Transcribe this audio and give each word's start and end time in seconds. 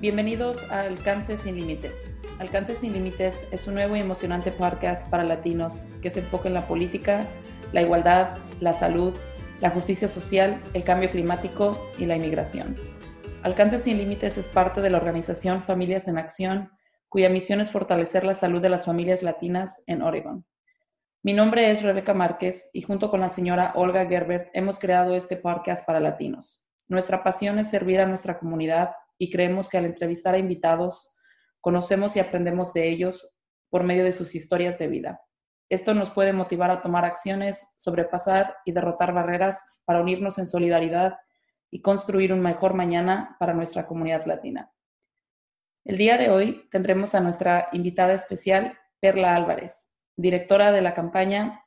Bienvenidos 0.00 0.64
a 0.70 0.80
Alcance 0.80 1.36
sin 1.36 1.56
Límites. 1.56 2.16
Alcance 2.38 2.74
sin 2.74 2.94
Límites 2.94 3.46
es 3.50 3.66
un 3.66 3.74
nuevo 3.74 3.96
y 3.96 4.00
emocionante 4.00 4.50
podcast 4.50 5.06
para 5.10 5.24
latinos 5.24 5.84
que 6.00 6.08
se 6.08 6.20
enfoca 6.20 6.48
en 6.48 6.54
la 6.54 6.66
política, 6.66 7.26
la 7.72 7.82
igualdad, 7.82 8.38
la 8.60 8.72
salud, 8.72 9.12
la 9.60 9.68
justicia 9.68 10.08
social, 10.08 10.58
el 10.72 10.84
cambio 10.84 11.10
climático 11.10 11.90
y 11.98 12.06
la 12.06 12.16
inmigración. 12.16 12.78
Alcance 13.42 13.78
sin 13.78 13.98
Límites 13.98 14.38
es 14.38 14.48
parte 14.48 14.80
de 14.80 14.88
la 14.88 14.96
organización 14.96 15.62
Familias 15.62 16.08
en 16.08 16.16
Acción, 16.16 16.70
cuya 17.10 17.28
misión 17.28 17.60
es 17.60 17.70
fortalecer 17.70 18.24
la 18.24 18.32
salud 18.32 18.62
de 18.62 18.70
las 18.70 18.86
familias 18.86 19.22
latinas 19.22 19.84
en 19.86 20.00
Oregon. 20.00 20.46
Mi 21.22 21.34
nombre 21.34 21.70
es 21.70 21.82
Rebeca 21.82 22.14
Márquez 22.14 22.70
y 22.72 22.80
junto 22.80 23.10
con 23.10 23.20
la 23.20 23.28
señora 23.28 23.72
Olga 23.74 24.06
Gerbert 24.06 24.48
hemos 24.54 24.78
creado 24.78 25.14
este 25.14 25.36
podcast 25.36 25.86
para 25.86 26.00
latinos. 26.00 26.66
Nuestra 26.88 27.22
pasión 27.22 27.58
es 27.58 27.68
servir 27.68 28.00
a 28.00 28.06
nuestra 28.06 28.38
comunidad 28.38 28.92
y 29.20 29.30
creemos 29.30 29.68
que 29.68 29.76
al 29.76 29.84
entrevistar 29.84 30.34
a 30.34 30.38
invitados, 30.38 31.14
conocemos 31.60 32.16
y 32.16 32.20
aprendemos 32.20 32.72
de 32.72 32.88
ellos 32.88 33.36
por 33.68 33.84
medio 33.84 34.02
de 34.02 34.14
sus 34.14 34.34
historias 34.34 34.78
de 34.78 34.88
vida. 34.88 35.20
Esto 35.68 35.92
nos 35.92 36.10
puede 36.10 36.32
motivar 36.32 36.70
a 36.70 36.80
tomar 36.80 37.04
acciones, 37.04 37.74
sobrepasar 37.76 38.56
y 38.64 38.72
derrotar 38.72 39.12
barreras 39.12 39.62
para 39.84 40.00
unirnos 40.00 40.38
en 40.38 40.46
solidaridad 40.46 41.18
y 41.70 41.82
construir 41.82 42.32
un 42.32 42.40
mejor 42.40 42.72
mañana 42.72 43.36
para 43.38 43.52
nuestra 43.52 43.86
comunidad 43.86 44.24
latina. 44.24 44.72
El 45.84 45.98
día 45.98 46.16
de 46.16 46.30
hoy 46.30 46.66
tendremos 46.70 47.14
a 47.14 47.20
nuestra 47.20 47.68
invitada 47.72 48.14
especial, 48.14 48.78
Perla 49.00 49.36
Álvarez, 49.36 49.92
directora 50.16 50.72
de 50.72 50.80
la 50.80 50.94
campaña 50.94 51.64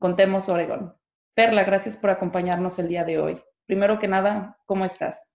Contemos 0.00 0.48
Oregón. 0.48 0.96
Perla, 1.34 1.62
gracias 1.62 1.96
por 1.96 2.10
acompañarnos 2.10 2.80
el 2.80 2.88
día 2.88 3.04
de 3.04 3.20
hoy. 3.20 3.40
Primero 3.66 4.00
que 4.00 4.08
nada, 4.08 4.58
¿cómo 4.66 4.84
estás? 4.84 5.31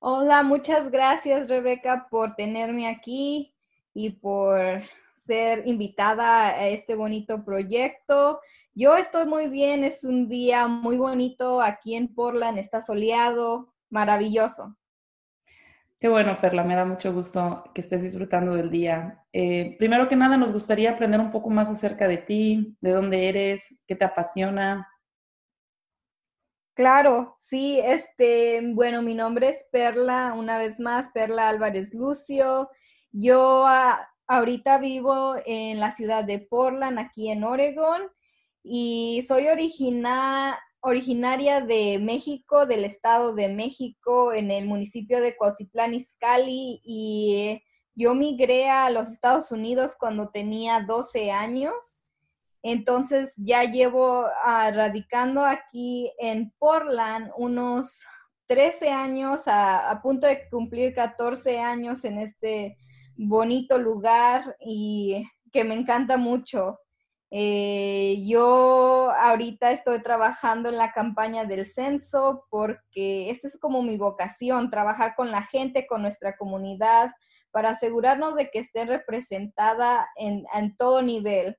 Hola, 0.00 0.44
muchas 0.44 0.92
gracias 0.92 1.48
Rebeca 1.48 2.06
por 2.08 2.36
tenerme 2.36 2.86
aquí 2.86 3.52
y 3.92 4.10
por 4.10 4.60
ser 5.16 5.66
invitada 5.66 6.50
a 6.50 6.68
este 6.68 6.94
bonito 6.94 7.44
proyecto. 7.44 8.38
Yo 8.74 8.96
estoy 8.96 9.26
muy 9.26 9.48
bien, 9.48 9.82
es 9.82 10.04
un 10.04 10.28
día 10.28 10.68
muy 10.68 10.96
bonito 10.96 11.60
aquí 11.60 11.96
en 11.96 12.14
Portland, 12.14 12.58
está 12.58 12.80
soleado, 12.80 13.74
maravilloso. 13.90 14.76
Qué 15.98 16.06
bueno, 16.06 16.38
Perla, 16.40 16.62
me 16.62 16.76
da 16.76 16.84
mucho 16.84 17.12
gusto 17.12 17.64
que 17.74 17.80
estés 17.80 18.02
disfrutando 18.04 18.54
del 18.54 18.70
día. 18.70 19.24
Eh, 19.32 19.74
primero 19.80 20.08
que 20.08 20.14
nada, 20.14 20.36
nos 20.36 20.52
gustaría 20.52 20.92
aprender 20.92 21.18
un 21.18 21.32
poco 21.32 21.50
más 21.50 21.70
acerca 21.70 22.06
de 22.06 22.18
ti, 22.18 22.76
de 22.80 22.92
dónde 22.92 23.28
eres, 23.28 23.82
qué 23.84 23.96
te 23.96 24.04
apasiona. 24.04 24.86
Claro, 26.78 27.34
sí, 27.40 27.80
este, 27.82 28.60
bueno, 28.72 29.02
mi 29.02 29.12
nombre 29.12 29.48
es 29.48 29.64
Perla, 29.72 30.32
una 30.36 30.58
vez 30.58 30.78
más, 30.78 31.08
Perla 31.12 31.48
Álvarez 31.48 31.92
Lucio. 31.92 32.70
Yo 33.10 33.66
ah, 33.66 34.08
ahorita 34.28 34.78
vivo 34.78 35.34
en 35.44 35.80
la 35.80 35.90
ciudad 35.90 36.22
de 36.22 36.38
Portland, 36.38 37.00
aquí 37.00 37.30
en 37.30 37.42
Oregon, 37.42 38.02
y 38.62 39.24
soy 39.26 39.48
originaria 40.80 41.62
de 41.62 41.98
México, 41.98 42.64
del 42.64 42.84
Estado 42.84 43.34
de 43.34 43.48
México, 43.48 44.32
en 44.32 44.52
el 44.52 44.66
municipio 44.66 45.20
de 45.20 45.36
Cuautitlán 45.36 45.94
Izcalli, 45.94 46.80
y 46.84 47.60
yo 47.96 48.14
migré 48.14 48.70
a 48.70 48.88
los 48.90 49.08
Estados 49.08 49.50
Unidos 49.50 49.96
cuando 49.98 50.30
tenía 50.30 50.84
12 50.86 51.32
años. 51.32 51.97
Entonces 52.70 53.32
ya 53.38 53.64
llevo 53.64 54.26
ah, 54.44 54.70
radicando 54.70 55.42
aquí 55.42 56.12
en 56.18 56.52
Portland 56.58 57.30
unos 57.38 58.04
13 58.46 58.90
años, 58.90 59.40
a, 59.46 59.98
punto 60.02 60.26
de 60.26 60.46
cumplir 60.50 60.92
14 60.92 61.60
años 61.60 62.04
en 62.04 62.18
este 62.18 62.76
bonito 63.16 63.78
lugar 63.78 64.54
y 64.60 65.26
que 65.50 65.64
me 65.64 65.74
encanta 65.74 66.18
mucho. 66.18 66.78
Eh, 67.30 68.22
yo 68.26 69.12
ahorita 69.18 69.70
estoy 69.70 70.02
trabajando 70.02 70.68
en 70.68 70.76
la 70.76 70.92
campaña 70.92 71.46
del 71.46 71.64
censo 71.64 72.44
porque 72.50 73.30
esta 73.30 73.48
es 73.48 73.58
como 73.58 73.82
mi 73.82 73.96
vocación, 73.96 74.68
trabajar 74.68 75.14
con 75.14 75.30
la 75.30 75.42
gente, 75.42 75.86
con 75.86 76.02
nuestra 76.02 76.36
comunidad, 76.36 77.12
para 77.50 77.70
asegurarnos 77.70 78.34
de 78.34 78.50
que 78.50 78.58
esté 78.58 78.84
representada 78.84 80.06
en, 80.16 80.44
todo 80.76 81.00
nivel 81.00 81.56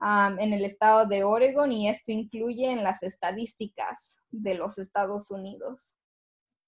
en 0.00 0.52
el 0.52 0.64
estado 0.64 1.06
de 1.06 1.24
Oregon 1.24 1.72
y 1.72 1.88
esto 1.88 2.12
incluye 2.12 2.70
en 2.70 2.84
las 2.84 3.02
estadísticas 3.02 4.16
de 4.30 4.54
los 4.54 4.78
Estados 4.78 5.30
Unidos. 5.30 5.96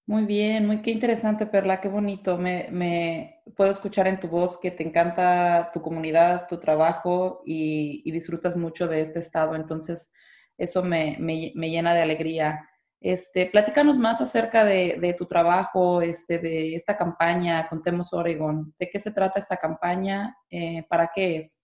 Muy 0.09 0.25
bien, 0.25 0.65
muy 0.65 0.81
qué 0.81 0.89
interesante, 0.89 1.45
Perla, 1.45 1.79
qué 1.79 1.87
bonito. 1.87 2.35
Me, 2.35 3.43
puedo 3.55 3.69
escuchar 3.69 4.07
en 4.07 4.19
tu 4.19 4.27
voz 4.27 4.59
que 4.59 4.71
te 4.71 4.83
encanta 4.83 5.69
tu 5.71 5.83
comunidad, 5.83 6.47
tu 6.47 6.59
trabajo 6.59 7.43
y, 7.45 8.09
disfrutas 8.11 8.55
mucho 8.57 8.87
de 8.87 9.01
este 9.01 9.19
estado. 9.19 9.53
Entonces, 9.53 10.11
eso 10.57 10.81
me, 10.81 11.15
llena 11.19 11.93
de 11.93 12.01
alegría. 12.01 12.67
Este, 12.99 13.45
platícanos 13.45 13.99
más 13.99 14.19
acerca 14.19 14.65
de, 14.65 15.15
tu 15.15 15.27
trabajo, 15.27 16.01
este, 16.01 16.39
de 16.39 16.73
esta 16.73 16.97
campaña 16.97 17.67
Contemos 17.69 18.11
Oregon. 18.11 18.73
¿De 18.79 18.89
qué 18.89 18.99
se 18.99 19.11
trata 19.11 19.37
esta 19.37 19.57
campaña? 19.57 20.35
Eh, 20.49 20.87
¿Para 20.89 21.11
qué 21.13 21.37
es? 21.37 21.58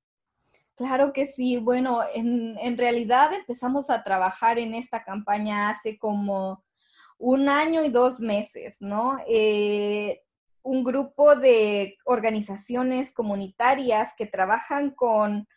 Claro 0.76 1.14
que 1.14 1.26
sí. 1.26 1.58
Bueno, 1.58 2.02
en, 2.14 2.58
en 2.58 2.78
realidad 2.78 3.34
empezamos 3.34 3.90
a 3.90 4.04
trabajar 4.04 4.60
en 4.60 4.74
esta 4.74 5.04
campaña 5.04 5.70
hace 5.70 5.98
como 5.98 6.64
un 7.18 7.48
año 7.48 7.84
y 7.84 7.90
dos 7.90 8.20
meses, 8.20 8.78
¿no? 8.82 9.18
Eh, 9.28 10.22
un 10.64 10.84
grupo 10.84 11.36
de 11.36 11.98
organizaciones 12.06 13.12
comunitarias 13.12 14.14
que 14.18 14.26
trabajan 14.26 14.92
con, 14.92 15.48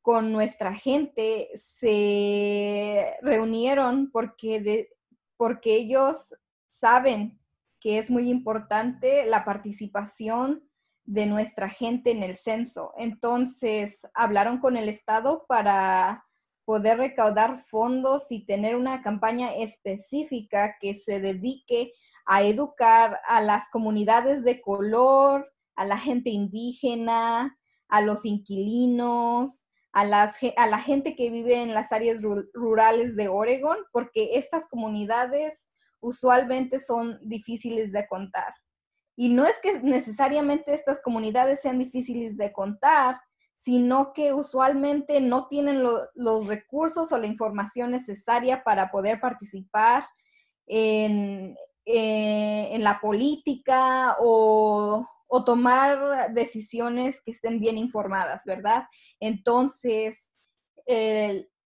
con 0.00 0.32
nuestra 0.32 0.72
gente 0.74 1.50
se 1.56 3.18
reunieron 3.20 4.10
porque, 4.10 4.88
porque 5.36 5.74
ellos 5.76 6.34
saben 6.66 7.38
que 7.80 7.98
es 7.98 8.10
muy 8.10 8.30
importante 8.30 9.26
la 9.26 9.44
participación 9.44 10.62
de 11.04 11.26
nuestra 11.26 11.68
gente 11.68 12.10
en 12.10 12.22
el 12.22 12.36
censo. 12.36 12.92
Entonces, 12.96 14.02
hablaron 14.14 14.58
con 14.58 14.76
el 14.76 14.88
Estado 14.88 15.44
para 15.48 16.24
poder 16.64 16.98
recaudar 16.98 17.58
fondos 17.58 18.30
y 18.30 18.46
tener 18.46 18.76
una 18.76 19.02
campaña 19.02 19.52
específica 19.52 20.76
que 20.80 20.94
se 20.94 21.20
dedique 21.20 21.92
a 22.24 22.42
educar 22.42 23.18
a 23.26 23.40
las 23.40 23.68
comunidades 23.70 24.44
de 24.44 24.60
color, 24.60 25.52
a 25.74 25.84
la 25.84 25.98
gente 25.98 26.30
indígena, 26.30 27.58
a 27.88 28.00
los 28.00 28.24
inquilinos, 28.24 29.66
a, 29.92 30.04
las, 30.04 30.36
a 30.56 30.66
la 30.66 30.78
gente 30.78 31.14
que 31.14 31.30
vive 31.30 31.60
en 31.60 31.74
las 31.74 31.92
áreas 31.92 32.22
rurales 32.54 33.16
de 33.16 33.28
Oregon, 33.28 33.78
porque 33.92 34.36
estas 34.36 34.66
comunidades 34.66 35.66
usualmente 36.00 36.80
son 36.80 37.18
difíciles 37.22 37.92
de 37.92 38.06
contar. 38.06 38.54
Y 39.16 39.28
no 39.28 39.46
es 39.46 39.58
que 39.62 39.80
necesariamente 39.80 40.72
estas 40.74 41.00
comunidades 41.00 41.60
sean 41.60 41.78
difíciles 41.78 42.36
de 42.36 42.52
contar, 42.52 43.20
sino 43.56 44.12
que 44.12 44.32
usualmente 44.32 45.20
no 45.20 45.46
tienen 45.46 45.84
los 46.14 46.46
recursos 46.48 47.12
o 47.12 47.18
la 47.18 47.28
información 47.28 47.92
necesaria 47.92 48.64
para 48.64 48.90
poder 48.90 49.20
participar 49.20 50.04
en, 50.66 51.56
eh, 51.84 52.76
la 52.80 53.00
política 53.00 54.16
o, 54.20 55.06
tomar 55.46 56.32
decisiones 56.34 57.22
que 57.24 57.30
estén 57.30 57.58
bien 57.58 57.78
informadas, 57.78 58.42
¿verdad? 58.44 58.84
Entonces, 59.18 60.30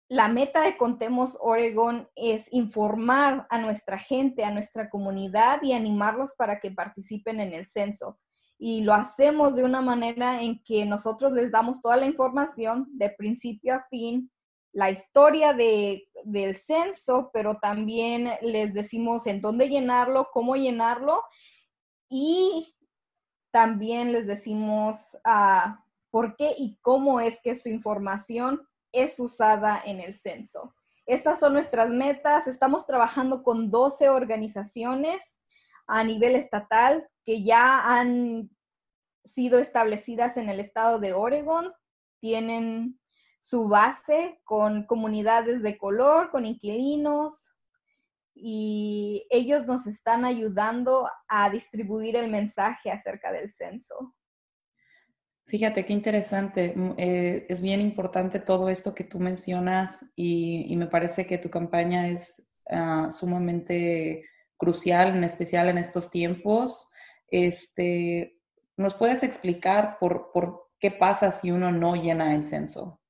la 0.08 0.28
meta 0.28 0.62
de 0.62 0.76
Contemos 0.78 1.37
Oregon 1.40 2.08
es 2.16 2.49
informar 2.50 3.46
a 3.50 3.58
nuestra 3.58 3.99
gente, 3.99 4.43
a 4.43 4.50
nuestra 4.50 4.88
comunidad 4.88 5.62
y 5.62 5.75
animarlos 5.75 6.32
para 6.34 6.60
que 6.60 6.70
participen 6.70 7.40
en 7.40 7.52
el 7.52 7.66
censo. 7.66 8.19
Y 8.58 8.81
lo 8.82 8.94
hacemos 8.94 9.55
de 9.55 9.64
una 9.64 9.82
manera 9.82 10.40
en 10.40 10.62
que 10.64 10.87
nosotros 10.87 11.32
les 11.32 11.52
damos 11.52 11.82
toda 11.82 11.96
la 11.96 12.06
información 12.06 12.87
de 12.93 13.10
principio 13.10 13.75
a 13.75 13.87
fin, 13.90 14.31
la 14.72 14.90
historia 14.90 15.52
de, 15.52 16.08
del 16.25 16.56
censo, 16.56 17.31
pero 17.32 17.58
también 17.60 18.31
les 18.40 18.72
decimos 18.72 19.26
en 19.26 19.43
dónde 19.43 19.69
llenarlo, 19.69 20.28
cómo 20.32 20.56
llenarlo. 20.56 21.22
Y 22.08 22.75
también 23.50 24.12
les 24.12 24.26
decimos 24.26 24.96
uh, 25.26 25.75
por 26.10 26.34
qué 26.37 26.55
y 26.56 26.78
cómo 26.81 27.20
es 27.20 27.40
que 27.43 27.55
su 27.55 27.69
información 27.69 28.62
es 29.00 29.19
usada 29.21 29.81
en 29.85 30.00
el 30.00 30.15
censo. 30.15 30.75
Estas 31.06 31.41
son 31.41 31.55
nuestras 31.55 31.89
metas. 31.89 32.47
Estamos 32.47 32.87
trabajando 32.87 33.43
con 33.43 33.71
12 33.71 34.11
organizaciones 34.11 35.41
a 35.87 36.05
nivel 36.05 36.37
estatal 36.37 37.09
que 37.25 37.43
ya 37.43 37.81
han 37.81 38.50
sido 39.25 39.59
establecidas 39.59 40.37
en 40.37 40.49
el 40.49 40.61
estado 40.61 40.99
de 40.99 41.12
Oregon, 41.12 41.73
tienen 42.21 42.99
su 43.41 43.69
base 43.69 44.41
con 44.45 44.85
comunidades 44.85 45.62
de 45.62 45.79
color, 45.79 46.31
con 46.31 46.44
inquilinos 46.44 47.53
y 48.35 49.27
ellos 49.31 49.67
nos 49.67 49.87
están 49.87 50.25
ayudando 50.25 51.09
a 51.29 51.51
distribuir 51.51 52.17
el 52.17 52.31
mensaje 52.31 52.91
acerca 52.91 53.33
del 53.33 53.51
censo. 53.51 54.15
Fíjate 55.49 55.87
qué 55.87 55.95
interesante. 55.95 56.75
Mm, 56.77 56.95
eh, 56.99 57.47
es 57.49 57.62
bien 57.62 57.81
importante 57.81 58.39
todo 58.39 58.69
esto 58.69 58.95
que 58.95 59.05
tú 59.05 59.19
mencionas 59.19 60.05
y, 60.15 60.77
me 60.77 60.87
parece 60.87 61.27
que 61.27 61.39
tu 61.39 61.49
campaña 61.49 62.09
es 62.09 62.50
ah, 62.71 63.09
sumamente 63.11 64.27
crucial, 64.59 65.17
en 65.17 65.25
especial 65.25 65.71
en 65.71 65.79
estos 65.79 66.11
tiempos. 66.11 66.91
Este, 67.29 68.39
¿Nos 68.77 68.95
puedes 68.95 69.23
explicar 69.23 69.97
por, 69.99 70.33
por 70.33 70.69
qué 70.79 70.91
pasa 70.91 71.31
si 71.31 71.51
uno 71.51 71.73
no 71.73 71.97
llena 71.97 72.35
el 72.35 72.44
censo? 72.44 73.01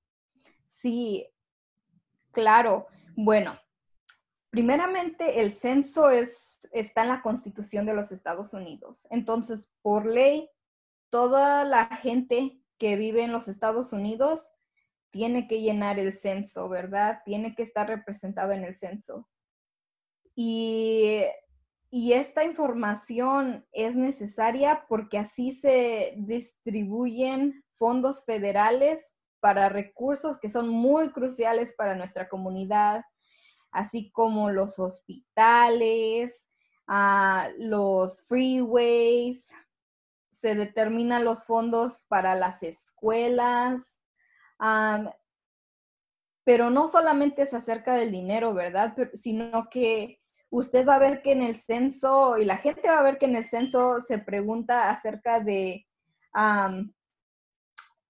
Sí, 0.69 1.27
claro. 2.31 2.87
Bueno, 3.17 3.59
primeramente 4.51 5.41
el 5.41 5.53
censo 5.55 6.09
es, 6.11 6.61
está 6.71 7.03
en 7.03 7.09
la 7.09 7.23
Constitución 7.23 7.85
de 7.85 7.95
los 7.95 8.13
Estados 8.13 8.55
Unidos. 8.55 9.09
Entonces, 9.11 9.73
por 9.83 10.07
ley, 10.07 10.49
toda 11.11 11.65
la 11.65 11.87
gente 11.87 12.61
que 12.79 12.97
vive 12.97 13.23
en 13.23 13.33
los 13.33 13.49
Estados 13.49 13.93
Unidos 13.93 14.49
tiene 15.11 15.49
que 15.49 15.61
llenar 15.61 15.99
el 15.99 16.13
censo, 16.13 16.69
¿verdad? 16.69 17.21
Tiene 17.25 17.55
que 17.55 17.63
estar 17.63 17.89
representado 17.89 18.53
en 18.53 18.65
el 18.65 18.77
censo. 18.77 19.29
Y, 20.35 21.25
esta 21.91 22.45
información 22.45 23.67
es 23.73 23.97
necesaria 23.97 24.85
porque 24.89 25.17
así 25.17 25.53
se 25.53 26.15
distribuyen 26.19 27.65
fondos 27.73 28.25
federales 28.27 29.17
para 29.41 29.71
recursos 29.71 30.39
que 30.39 30.51
son 30.51 30.69
muy 30.69 31.13
cruciales 31.13 31.73
para 31.73 31.95
nuestra 31.95 32.29
comunidad, 32.29 33.05
así 33.71 34.11
como 34.11 34.51
los 34.51 34.79
hospitales, 34.79 36.51
ah, 36.87 37.49
los 37.57 38.23
freeways, 38.25 39.51
se 40.41 40.55
determinan 40.55 41.25
los 41.25 41.45
fondos 41.45 42.05
para 42.09 42.35
las 42.35 42.63
escuelas, 42.63 43.99
pero 46.45 46.71
no 46.71 46.89
solamente 46.89 47.43
es 47.43 47.53
acerca 47.55 47.95
del 47.95 48.11
dinero, 48.11 48.55
¿verdad? 48.55 48.97
sino 49.15 49.69
que 49.71 50.21
usted 50.51 50.87
va 50.87 50.95
a 50.95 50.99
ver 51.01 51.21
que 51.23 51.33
en 51.33 51.43
el 51.43 51.55
censo, 51.55 52.39
y 52.39 52.45
la 52.45 52.57
gente 52.57 52.89
va 52.89 52.99
a 52.99 53.03
ver 53.03 53.19
que 53.19 53.27
en 53.27 53.37
el 53.37 53.45
censo 53.45 54.01
se 54.01 54.19
pregunta 54.19 54.91
acerca 54.91 55.41
de 55.41 55.87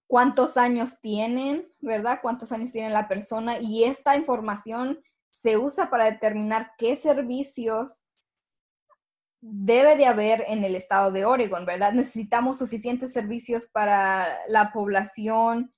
cuántos 0.06 0.56
años 0.56 1.00
tienen, 1.00 1.70
¿verdad? 1.80 2.20
Cuántos 2.22 2.52
años 2.52 2.72
tiene 2.72 2.90
la 2.90 3.08
persona, 3.08 3.58
y 3.60 3.84
esta 3.84 4.16
información 4.16 5.02
se 5.32 5.56
usa 5.56 5.90
para 5.90 6.10
determinar 6.10 6.72
qué 6.78 6.96
servicios 6.96 8.02
debe 9.40 9.96
de 9.96 10.06
haber 10.06 10.44
en 10.48 10.64
el 10.64 10.74
estado 10.74 11.12
de 11.12 11.24
Oregon, 11.24 11.64
¿verdad? 11.64 11.92
Necesitamos 11.92 12.58
suficientes 12.58 13.12
servicios 13.12 13.66
para 13.66 14.26
la 14.48 14.72
población 14.72 15.72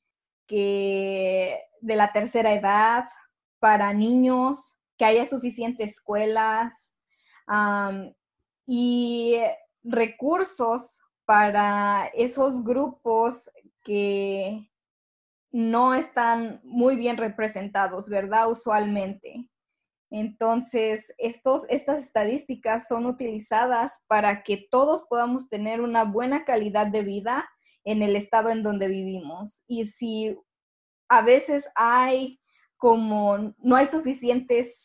que 0.47 1.59
de 1.81 1.97
la 1.97 2.13
tercera 2.13 2.53
edad, 2.55 3.05
para 3.59 3.93
niños, 3.93 4.77
que 4.97 5.05
haya 5.05 5.27
suficientes 5.27 5.93
escuelas 5.93 6.73
y 8.67 9.39
recursos 9.83 10.99
para 11.25 12.11
esos 12.15 12.65
grupos 12.65 13.51
que 13.83 14.71
no 15.53 15.95
están 15.95 16.61
muy 16.65 16.97
bien 16.97 17.17
representados, 17.17 18.09
¿verdad? 18.09 18.51
Usualmente. 18.51 19.49
Entonces, 20.11 21.15
estos, 21.19 21.63
estas 21.69 22.03
estadísticas 22.03 22.89
son 22.89 23.07
utilizadas 23.07 24.01
para 24.09 24.43
que 24.43 24.67
todos 24.71 25.03
podamos 25.09 25.49
tener 25.49 25.81
una 25.81 26.05
buena 26.05 26.45
calidad 26.45 26.89
de 26.89 27.03
vida 27.03 27.49
en 27.85 28.03
el 28.03 28.17
estado 28.17 28.51
en 28.51 28.63
donde 28.63 28.89
vivimos. 28.89 29.63
Y 29.67 29.87
si 29.87 30.37
a 31.09 31.23
veces 31.23 31.69
hay 31.75 32.41
como, 32.77 33.55
no 33.59 33.77
hay 33.77 33.87
suficientes 33.87 34.85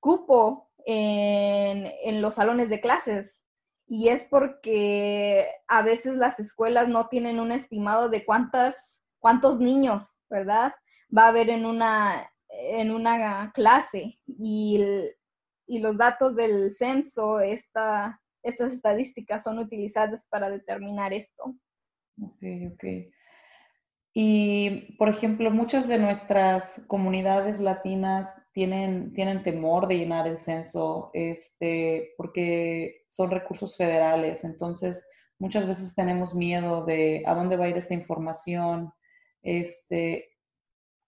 cupo 0.00 0.70
en, 0.86 1.92
en 2.02 2.22
los 2.22 2.34
salones 2.34 2.68
de 2.68 2.80
clases, 2.80 3.40
y 3.86 4.08
es 4.08 4.24
porque 4.24 5.46
a 5.68 5.82
veces 5.82 6.16
las 6.16 6.40
escuelas 6.40 6.88
no 6.88 7.08
tienen 7.08 7.38
un 7.38 7.52
estimado 7.52 8.08
de 8.08 8.24
cuántas, 8.24 9.02
cuántos 9.18 9.60
niños, 9.60 10.16
¿verdad? 10.28 10.74
Va 11.16 11.24
a 11.24 11.28
haber 11.28 11.50
en 11.50 11.66
una, 11.66 12.30
en 12.60 12.90
una 12.90 13.52
clase 13.52 14.18
y, 14.26 14.84
y 15.66 15.78
los 15.78 15.96
datos 15.96 16.36
del 16.36 16.72
censo, 16.72 17.40
esta, 17.40 18.20
estas 18.42 18.72
estadísticas 18.72 19.42
son 19.42 19.58
utilizadas 19.58 20.26
para 20.28 20.50
determinar 20.50 21.12
esto. 21.12 21.56
Ok, 22.20 22.42
ok. 22.72 22.84
Y, 24.16 24.94
por 24.96 25.08
ejemplo, 25.08 25.50
muchas 25.50 25.88
de 25.88 25.98
nuestras 25.98 26.84
comunidades 26.86 27.58
latinas 27.58 28.48
tienen, 28.52 29.12
tienen 29.12 29.42
temor 29.42 29.88
de 29.88 29.98
llenar 29.98 30.28
el 30.28 30.38
censo 30.38 31.10
este, 31.14 32.12
porque 32.16 33.02
son 33.08 33.32
recursos 33.32 33.76
federales. 33.76 34.44
Entonces, 34.44 35.08
muchas 35.40 35.66
veces 35.66 35.96
tenemos 35.96 36.32
miedo 36.32 36.84
de 36.84 37.24
a 37.26 37.34
dónde 37.34 37.56
va 37.56 37.64
a 37.64 37.68
ir 37.68 37.76
esta 37.76 37.94
información. 37.94 38.92
Este, 39.42 40.28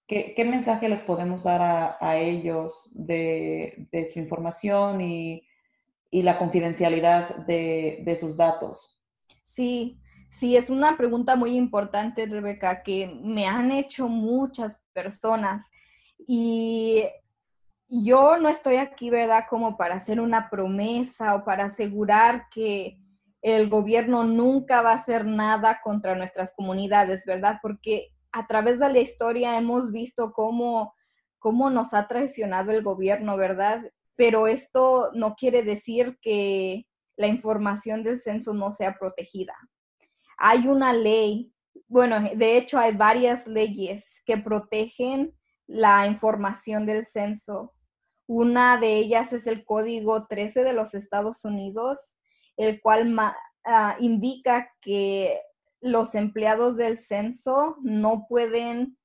¿Qué, 0.07 0.45
mensaje 0.49 0.89
les 0.89 1.01
podemos 1.01 1.43
dar 1.43 1.97
a, 2.01 2.17
ellos 2.17 2.89
de, 2.93 3.89
su 4.13 4.21
información 4.21 5.01
y, 5.01 5.43
la 6.13 6.39
confidencialidad 6.39 7.45
de, 7.47 8.17
sus 8.19 8.37
datos? 8.37 9.03
Sí, 9.43 9.99
sí, 10.31 10.57
es 10.57 10.71
una 10.71 10.97
pregunta 10.97 11.35
muy 11.35 11.57
importante, 11.57 12.27
Rebeca, 12.27 12.85
que 12.85 13.19
me 13.21 13.47
han 13.49 13.73
hecho 13.73 14.07
muchas 14.09 14.79
personas. 14.93 15.69
Y 16.19 17.03
yo 17.89 18.37
no 18.39 18.49
estoy 18.49 18.77
aquí, 18.77 19.11
¿verdad?, 19.11 19.47
como 19.51 19.77
para 19.77 19.97
hacer 19.97 20.21
una 20.21 20.51
promesa 20.51 21.35
o 21.35 21.45
para 21.45 21.65
asegurar 21.65 22.47
que 22.55 23.01
el 23.43 23.69
gobierno 23.69 24.23
nunca 24.23 24.83
va 24.83 24.93
a 24.93 24.97
hacer 24.97 25.25
nada 25.27 25.81
contra 25.83 26.15
nuestras 26.15 26.53
comunidades, 26.53 27.25
¿verdad? 27.27 27.59
Porque 27.61 28.13
a 28.37 28.47
través 28.47 28.79
de 28.79 28.93
la 28.93 28.99
historia 28.99 29.57
hemos 29.57 29.91
visto 29.91 30.33
cómo, 30.35 30.95
cómo 31.39 31.71
nos 31.71 31.95
ha 31.95 32.07
traicionado 32.07 32.71
el 32.71 32.83
gobierno, 32.83 33.39
¿verdad? 33.39 33.91
Pero 34.15 34.47
esto 34.47 35.11
no 35.15 35.35
quiere 35.37 35.63
decir 35.63 36.19
que 36.21 36.87
la 37.17 37.29
información 37.29 38.05
del 38.05 38.21
censo 38.21 38.53
no 38.53 38.73
sea 38.73 38.99
protegida. 38.99 39.55
Hay 40.37 40.69
una 40.69 40.93
ley, 40.93 41.51
bueno, 41.89 42.21
de 42.21 42.59
hecho 42.59 42.79
hay 42.79 42.95
varias 42.95 43.47
leyes 43.47 44.05
que 44.27 44.37
protegen 44.37 45.35
la 45.67 46.07
información 46.07 46.85
del 46.85 47.07
censo. 47.07 47.73
Una 48.27 48.77
de 48.77 48.97
ellas 48.99 49.33
es 49.33 49.47
el 49.47 49.65
Código 49.65 50.27
13 50.27 50.63
de 50.63 50.75
los 50.75 50.93
Estados 50.93 51.43
Unidos, 51.47 51.99
el 52.59 52.83
cual 52.83 53.17
ah, 53.65 53.97
indica 53.99 54.71
que 54.83 55.41
los 55.87 56.15
empleados 56.15 56.77
del 56.77 56.99
censo 56.99 57.77
no 57.81 58.27
pueden 58.29 58.99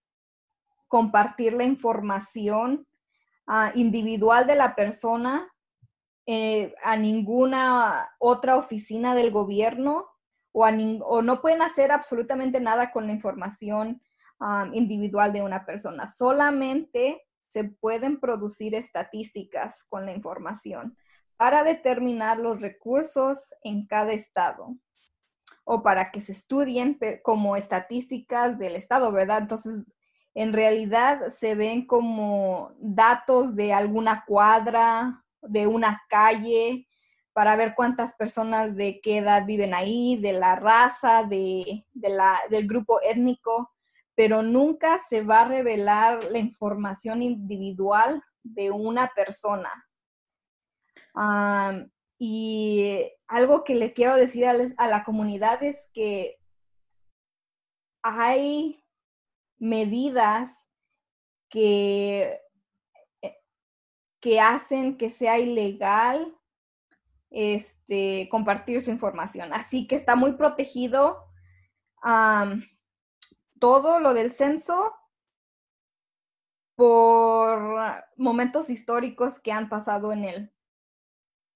compartir 0.88 1.53
la 1.53 1.63
información 1.63 2.88
ah, 3.47 3.71
individual 3.75 4.47
de 4.47 4.55
la 4.55 4.75
persona 4.75 5.47
eh, 6.25 6.73
a 6.83 6.97
ninguna 6.97 8.09
otra 8.19 8.57
oficina 8.57 9.15
del 9.15 9.31
gobierno 9.31 10.07
o, 10.53 10.65
o, 10.65 11.21
no 11.21 11.41
pueden 11.41 11.61
hacer 11.61 11.91
absolutamente 11.91 12.59
nada 12.59 12.91
con 12.91 13.05
la 13.05 13.13
información 13.13 14.01
ah, 14.39 14.67
individual 14.73 15.31
de 15.33 15.43
una 15.43 15.65
persona. 15.65 16.07
Solamente 16.07 17.21
se 17.47 17.65
pueden 17.65 18.19
producir 18.19 18.73
estadísticas 18.75 19.83
con 19.88 20.05
la 20.05 20.13
información 20.13 20.97
para 21.38 21.63
determinar 21.63 22.39
los 22.39 22.59
recursos 22.59 23.39
en 23.63 23.85
cada 23.85 24.13
estado 24.13 24.75
o 25.63 25.84
para 25.84 26.12
que 26.12 26.22
se 26.22 26.32
estudien 26.32 27.00
como 27.24 27.56
estadísticas 27.56 28.58
del 28.58 28.75
Estado, 28.75 29.12
¿verdad? 29.12 29.39
Entonces, 29.39 29.84
en 30.34 30.53
realidad 30.53 31.30
se 31.30 31.56
ven 31.56 31.86
como 31.86 32.72
datos 32.80 33.56
de 33.56 33.74
alguna 33.74 34.24
cuadra, 34.25 35.24
de 35.41 35.68
una 35.68 36.01
calle, 36.10 36.88
para 37.34 37.56
ver 37.56 37.74
cuántas 37.75 38.13
personas 38.15 38.75
de 38.75 39.00
qué 39.01 39.20
edad 39.20 39.46
viven 39.46 39.74
ahí, 39.74 40.18
de 40.18 40.34
la 40.34 40.56
raza, 40.56 41.24
de, 41.24 41.86
del 41.94 42.68
grupo 42.68 43.00
étnico, 43.01 43.72
pero 44.15 44.44
nunca 44.44 45.00
se 45.10 45.24
va 45.24 45.41
a 45.41 45.48
revelar 45.48 46.24
la 46.25 46.39
información 46.39 47.22
individual 47.22 48.22
de 48.44 48.72
una 48.72 49.12
persona. 49.15 49.70
Y 52.24 53.12
algo 53.28 53.63
que 53.63 53.74
le 53.74 53.94
quiero 53.94 54.16
decir 54.16 54.46
a, 54.46 54.54
la 54.88 55.04
comunidad 55.04 55.63
es 55.63 55.90
que 55.92 56.40
hay 58.04 58.86
medidas 59.58 60.68
que, 61.50 62.40
eh, 63.24 63.40
que 64.20 64.40
hacen 64.40 65.00
que 65.00 65.10
sea 65.10 65.40
ilegal 65.40 66.38
este, 67.32 68.30
compartir 68.30 68.84
su 68.84 68.92
información. 68.92 69.51
Así 69.51 69.88
que 69.88 69.96
está 69.96 70.16
muy 70.16 70.34
protegido 70.34 71.25
todo 73.60 74.00
lo 74.00 74.13
del 74.13 74.32
censo 74.32 74.94
por 76.75 78.06
momentos 78.16 78.70
históricos 78.70 79.40
que 79.40 79.51
han 79.51 79.70
pasado 79.70 80.12
en, 80.12 80.25
el, 80.25 80.54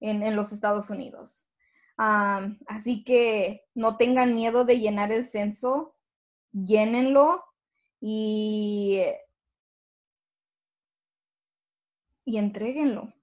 en, 0.09 0.35
los 0.35 0.51
Estados 0.51 0.89
Unidos. 0.89 1.47
así 1.97 3.03
que 3.03 3.63
no 3.73 3.97
tengan 3.97 4.35
miedo 4.35 4.65
de 4.65 4.79
llenar 4.79 5.11
el 5.11 5.25
censo, 5.25 5.95
llénenlo 6.51 7.43
y, 7.99 9.01
y 12.25 12.37
entréguenlo. 12.37 13.13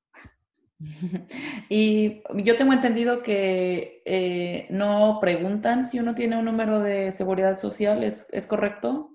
Y 1.69 2.23
yo 2.43 2.57
tengo 2.57 2.73
entendido 2.73 3.23
que 3.23 4.03
eh, 4.05 4.67
no 4.71 5.19
preguntan 5.21 5.85
si 5.85 5.99
uno 5.99 6.15
tiene 6.15 6.39
un 6.39 6.45
número 6.45 6.81
de 6.81 7.13
seguridad 7.13 7.57
social, 7.57 8.03
¿es, 8.03 8.47
correcto? 8.47 9.11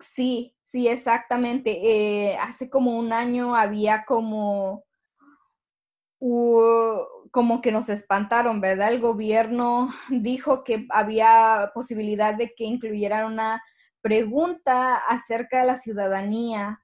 Sí, 0.00 0.56
sí, 0.66 0.88
exactamente. 0.88 1.78
Eh, 1.82 2.36
hace 2.36 2.70
como 2.70 2.98
un 2.98 3.12
año 3.12 3.54
había 3.54 4.04
como, 4.06 4.84
como 6.20 7.60
que 7.62 7.72
nos 7.72 7.88
espantaron, 7.88 8.60
¿verdad? 8.60 8.92
El 8.92 9.00
gobierno 9.00 9.90
dijo 10.10 10.64
que 10.64 10.86
había 10.90 11.70
posibilidad 11.74 12.34
de 12.34 12.54
que 12.54 12.64
incluyeran 12.64 13.32
una 13.32 13.62
pregunta 14.02 14.96
acerca 14.96 15.60
de 15.60 15.66
la 15.66 15.78
ciudadanía, 15.78 16.82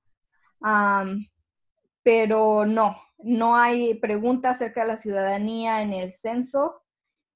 pero 2.03 2.67
no, 2.67 2.97
no 3.19 3.57
hay 3.57 3.95
pregunta 3.95 4.51
acerca 4.51 4.83
de 4.83 4.89
la 4.89 4.99
ciudadanía 4.99 5.83
en 5.83 5.93
el 5.93 6.13
censo 6.13 6.83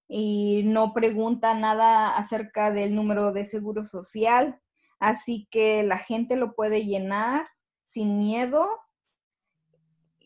y 0.09 0.63
no 0.65 0.93
pregunta 0.93 1.55
nada 1.55 2.17
acerca 2.17 2.71
del 2.71 2.95
número 2.95 3.33
de 3.33 3.45
seguro 3.45 3.85
social, 3.85 4.61
así 4.99 5.49
que 5.51 5.83
la 5.83 5.99
gente 5.99 6.37
lo 6.37 6.55
puede 6.55 6.85
llenar 6.85 7.47
sin 7.85 8.19
miedo 8.19 8.69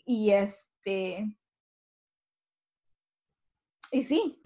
y 0.04 0.30
este 0.30 1.26
y 3.94 4.02
sí, 4.02 4.40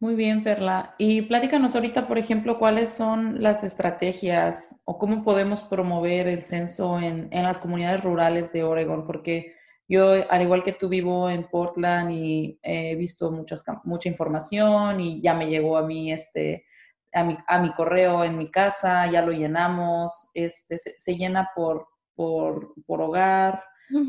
muy 0.00 0.14
bien, 0.14 0.44
Ferla. 0.44 0.94
Y 0.96 1.22
pláticanos 1.22 1.74
ahorita, 1.74 2.06
por 2.06 2.18
ejemplo, 2.18 2.60
cuáles 2.60 2.92
son 2.92 3.42
las 3.42 3.64
estrategias 3.64 4.80
o 4.84 4.96
cómo 4.96 5.24
podemos 5.24 5.64
promover 5.64 6.28
el 6.28 6.44
censo 6.44 7.00
en, 7.00 7.28
las 7.32 7.58
comunidades 7.58 8.04
rurales 8.04 8.52
de 8.52 8.62
Oregon, 8.62 9.04
porque 9.04 9.56
yo, 9.88 10.12
al 10.30 10.42
igual 10.42 10.62
que 10.62 10.72
tú, 10.72 10.88
vivo 10.88 11.28
en 11.28 11.48
Portland 11.48 12.12
y 12.12 12.60
he 12.62 12.94
visto 12.94 13.32
muchas, 13.32 13.64
mucha 13.82 14.08
información 14.08 15.00
y 15.00 15.20
ya 15.20 15.34
me 15.34 15.48
llegó 15.48 15.76
a 15.76 15.82
mí 15.84 16.12
este, 16.12 16.64
a 17.12 17.24
mi, 17.24 17.36
a 17.48 17.58
mi 17.60 17.72
correo 17.72 18.22
en 18.22 18.38
mi 18.38 18.52
casa, 18.52 19.10
ya 19.10 19.22
lo 19.22 19.32
llenamos, 19.32 20.30
este, 20.32 20.78
se, 20.78 21.16
llena 21.16 21.50
por, 21.56 21.88
por, 22.14 22.72
hogar. 22.86 23.64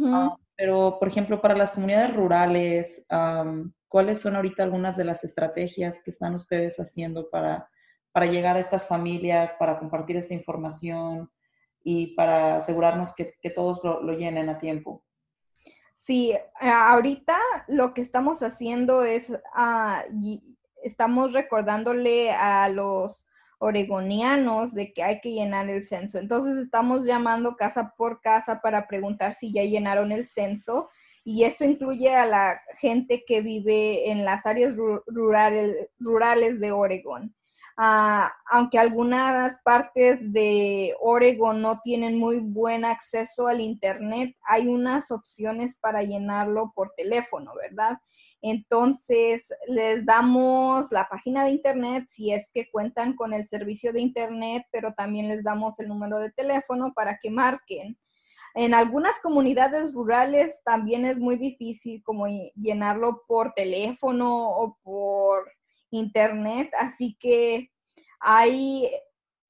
Ah, 0.05 0.35
pero, 0.59 0.97
por 0.99 1.07
ejemplo, 1.07 1.39
para 1.39 1.55
las 1.55 1.71
comunidades 1.71 2.13
rurales, 2.13 3.07
¿Cuáles 3.87 4.21
son 4.21 4.35
ahorita 4.35 4.61
algunas 4.61 4.97
de 4.97 5.03
las 5.03 5.23
estrategias 5.23 6.03
que 6.03 6.11
están 6.11 6.35
ustedes 6.35 6.79
haciendo 6.79 7.29
para, 7.31 7.67
para 8.11 8.27
llegar 8.27 8.55
a 8.55 8.59
estas 8.59 8.87
familias, 8.87 9.55
para 9.57 9.79
compartir 9.79 10.15
esta 10.15 10.35
información 10.35 11.31
y 11.83 12.13
para 12.13 12.57
asegurarnos 12.57 13.15
que, 13.15 13.33
todos 13.49 13.83
lo, 13.83 14.13
llenen 14.13 14.47
a 14.47 14.59
tiempo? 14.59 15.03
Sí, 15.95 16.37
ahorita 16.59 17.35
lo 17.67 17.95
que 17.95 18.01
estamos 18.01 18.43
haciendo 18.43 19.03
es, 19.03 19.31
ah, 19.55 20.03
estamos 20.83 21.33
recordándole 21.33 22.31
a 22.31 22.69
los 22.69 23.25
oregonianos 23.59 24.73
de 24.73 24.93
que 24.93 25.03
hay 25.03 25.19
que 25.19 25.31
llenar 25.31 25.69
el 25.69 25.83
censo. 25.83 26.17
Entonces 26.17 26.57
estamos 26.63 27.05
llamando 27.05 27.55
casa 27.55 27.93
por 27.95 28.21
casa 28.21 28.61
para 28.61 28.87
preguntar 28.87 29.33
si 29.33 29.53
ya 29.53 29.63
llenaron 29.63 30.11
el 30.11 30.27
censo 30.27 30.89
y 31.23 31.43
esto 31.43 31.65
incluye 31.65 32.15
a 32.15 32.25
la 32.25 32.61
gente 32.79 33.23
que 33.27 33.41
vive 33.41 34.09
en 34.09 34.25
las 34.25 34.45
áreas 34.45 34.75
rurales, 35.05 36.59
de 36.59 36.71
Oregon. 36.71 37.35
Ah, 37.81 38.33
aunque 38.51 38.77
algunas 38.77 39.57
partes 39.63 40.33
de 40.33 40.93
Oregon 40.99 41.61
no 41.61 41.79
tienen 41.79 42.19
muy 42.19 42.39
buen 42.39 42.83
acceso 42.83 43.47
al 43.47 43.61
Internet, 43.61 44.35
hay 44.43 44.67
unas 44.67 45.11
opciones 45.11 45.77
para 45.77 46.03
llenarlo 46.03 46.73
por 46.75 46.91
teléfono, 46.97 47.53
¿verdad? 47.55 47.97
Entonces, 48.41 49.47
les 49.67 50.05
damos 50.05 50.91
la 50.91 51.07
página 51.07 51.45
de 51.45 51.51
Internet 51.51 52.03
si 52.09 52.33
es 52.33 52.51
que 52.53 52.69
cuentan 52.69 53.15
con 53.15 53.31
el 53.31 53.47
servicio 53.47 53.93
de 53.93 54.01
Internet, 54.01 54.65
pero 54.73 54.93
también 54.93 55.29
les 55.29 55.41
damos 55.41 55.79
el 55.79 55.87
número 55.87 56.19
de 56.19 56.31
teléfono 56.31 56.91
para 56.93 57.17
que 57.19 57.31
marquen. 57.31 57.97
En 58.55 58.73
algunas 58.73 59.21
comunidades 59.21 59.93
rurales 59.93 60.59
también 60.65 61.05
es 61.05 61.17
muy 61.17 61.37
difícil 61.37 62.03
como 62.03 62.25
llenarlo 62.55 63.23
por 63.25 63.53
teléfono 63.53 64.49
o 64.49 64.77
por 64.83 65.49
internet, 65.91 66.71
así 66.77 67.17
que 67.19 67.71
ahí 68.19 68.89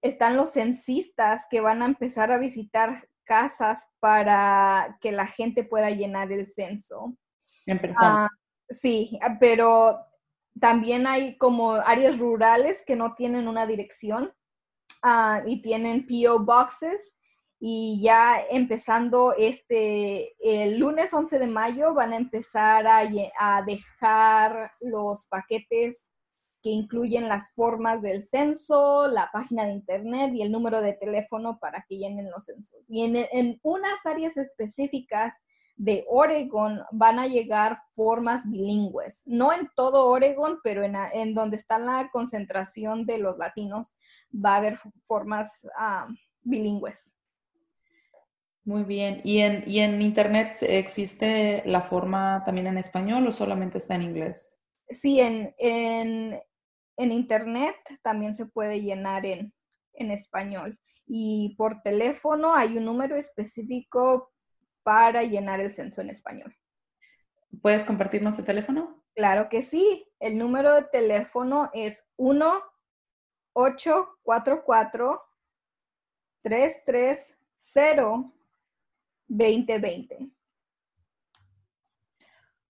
están 0.01 0.37
los 0.37 0.51
censistas 0.51 1.45
que 1.49 1.61
van 1.61 1.81
a 1.81 1.85
empezar 1.85 2.31
a 2.31 2.37
visitar 2.37 3.07
casas 3.25 3.87
para 3.99 4.97
que 5.01 5.11
la 5.11 5.27
gente 5.27 5.63
pueda 5.63 5.89
llenar 5.91 6.31
el 6.31 6.47
censo. 6.47 7.15
En 7.65 7.79
persona. 7.79 8.25
Ah, 8.25 8.29
sí, 8.69 9.19
pero 9.39 9.99
también 10.59 11.05
hay 11.07 11.37
como 11.37 11.73
áreas 11.73 12.17
rurales 12.17 12.83
que 12.85 12.95
no 12.95 13.13
tienen 13.13 13.47
una 13.47 13.67
dirección 13.67 14.33
ah, 15.03 15.41
y 15.45 15.61
tienen 15.61 16.07
PO 16.07 16.43
boxes 16.43 17.01
y 17.59 18.01
ya 18.01 18.41
empezando 18.49 19.33
este, 19.37 20.33
el 20.39 20.79
lunes 20.79 21.13
11 21.13 21.39
de 21.39 21.47
mayo 21.47 21.93
van 21.93 22.13
a 22.13 22.17
empezar 22.17 22.87
a, 22.87 23.01
a, 23.37 23.61
dejar 23.63 24.71
los 24.79 25.25
paquetes 25.25 26.07
que 26.61 26.69
incluyen 26.69 27.27
las 27.27 27.51
formas 27.53 28.01
del 28.01 28.23
censo, 28.23 29.07
la 29.07 29.29
página 29.31 29.65
de 29.65 29.73
internet 29.73 30.31
y 30.33 30.41
el 30.41 30.51
número 30.51 30.81
de 30.81 30.93
teléfono 30.93 31.59
para 31.59 31.85
que 31.87 31.97
llenen 31.97 32.29
los 32.29 32.45
censos. 32.45 32.85
Y 32.89 33.03
en, 33.03 33.15
en 33.31 33.59
unas 33.63 34.05
áreas 34.05 34.37
específicas 34.37 35.33
de 35.79 36.05
Oregon 36.09 36.81
van 36.91 37.19
a 37.19 37.27
llegar 37.27 37.79
formas 37.91 38.43
bilingües. 38.49 39.21
No 39.25 39.53
en 39.53 39.69
todo 39.75 40.09
Oregon, 40.09 40.59
pero 40.61 40.83
en, 40.83 40.95
en 41.13 41.33
donde 41.33 41.55
está 41.55 41.79
la 41.79 42.09
concentración 42.11 43.05
de 43.05 43.17
los 43.17 43.37
latinos 43.37 43.95
va 44.33 44.55
a 44.55 44.57
haber 44.57 44.77
formas 45.05 45.65
ah, 45.77 46.07
bilingües. 46.41 47.09
Muy 48.65 48.83
bien. 48.83 49.21
¿Y 49.23 49.39
en, 49.39 49.63
¿Y 49.65 49.79
en 49.79 50.01
Internet 50.01 50.57
existe 50.61 51.63
la 51.65 51.83
forma 51.83 52.43
también 52.45 52.67
en 52.67 52.77
español 52.77 53.25
o 53.25 53.31
solamente 53.31 53.77
está 53.77 53.95
en 53.95 54.03
inglés? 54.03 54.59
Sí, 54.89 55.21
en, 55.21 55.55
en, 55.59 56.41
en 56.99 57.11
Internet 57.13 57.77
también 58.01 58.33
se 58.33 58.45
puede 58.45 58.81
llenar 58.81 59.25
en, 59.25 59.53
en 59.93 60.11
español. 60.11 60.77
Y 61.07 61.55
por 61.57 61.81
teléfono 61.81 62.53
hay 62.53 62.77
un 62.77 62.83
número 62.83 63.15
específico 63.15 64.31
para 64.83 65.23
llenar 65.23 65.61
el 65.61 65.71
censo 65.73 66.01
en 66.01 66.09
español. 66.09 66.53
¿Puedes 67.61 67.85
compartirnos 67.85 68.37
el 68.37 68.45
teléfono? 68.45 69.01
Claro 69.15 69.47
que 69.47 69.61
sí. 69.61 70.05
El 70.19 70.37
número 70.37 70.73
de 70.75 70.83
teléfono 70.83 71.69
es 71.73 72.05
1 72.17 72.61
844 73.53 75.21
330 76.43 78.33
2020. 79.27 80.31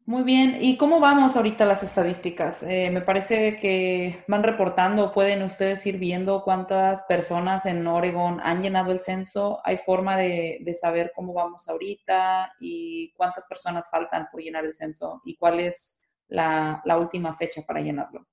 Muy 0.09 0.23
bien, 0.23 0.57
¿y 0.59 0.75
cómo 0.75 0.99
vamos 0.99 1.35
ahorita 1.35 1.65
las 1.65 1.83
estadísticas? 1.83 2.63
Eh, 2.63 2.89
me 2.89 3.01
parece 3.01 3.59
que 3.59 4.23
van 4.27 4.41
reportando, 4.41 5.11
pueden 5.11 5.43
ustedes 5.43 5.85
ir 5.85 5.99
viendo 5.99 6.43
cuántas 6.43 7.03
personas 7.03 7.67
en 7.67 7.85
Oregon 7.85 8.39
han 8.41 8.63
llenado 8.63 8.91
el 8.91 9.01
censo. 9.01 9.59
¿Hay 9.63 9.77
forma 9.77 10.17
de, 10.17 10.65
saber 10.73 11.11
cómo 11.15 11.31
vamos 11.33 11.69
ahorita 11.69 12.53
y 12.59 13.13
cuántas 13.17 13.45
personas 13.45 13.87
faltan 13.91 14.27
por 14.31 14.41
llenar 14.41 14.65
el 14.65 14.73
censo 14.73 15.21
y 15.25 15.37
cuál 15.37 15.59
es 15.59 16.01
la, 16.27 16.81
última 16.99 17.35
fecha 17.35 17.61
para 17.61 17.79
llenarlo? 17.79 18.25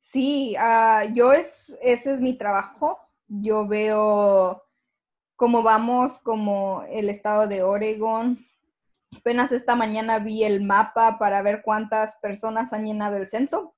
Sí, 0.00 0.54
ah, 0.58 1.04
yo 1.10 1.32
es, 1.32 1.74
ese 1.80 2.12
es 2.12 2.20
mi 2.20 2.36
trabajo. 2.36 2.98
Yo 3.28 3.66
veo 3.66 4.62
cómo 5.36 5.62
vamos 5.62 6.18
como 6.18 6.82
el 6.90 7.08
estado 7.08 7.48
de 7.48 7.62
Oregon 7.62 8.46
Apenas 9.16 9.52
esta 9.52 9.74
mañana 9.74 10.18
vi 10.18 10.44
el 10.44 10.62
mapa 10.62 11.18
para 11.18 11.42
ver 11.42 11.62
cuántas 11.62 12.16
personas 12.22 12.72
han 12.72 12.84
llenado 12.84 13.16
el 13.16 13.28
censo. 13.28 13.74